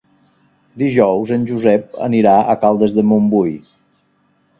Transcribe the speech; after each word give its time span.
Dijous 0.83 1.33
en 1.35 1.43
Josep 1.51 1.93
anirà 2.05 2.33
a 2.39 2.55
Caldes 2.65 2.97
de 3.01 3.05
Montbui. 3.11 3.53